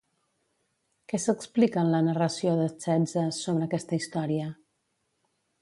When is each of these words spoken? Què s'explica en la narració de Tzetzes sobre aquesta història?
Què 1.11 1.19
s'explica 1.25 1.83
en 1.83 1.91
la 1.97 2.01
narració 2.09 2.55
de 2.63 2.67
Tzetzes 2.79 3.45
sobre 3.49 3.69
aquesta 3.71 4.03
història? 4.03 4.53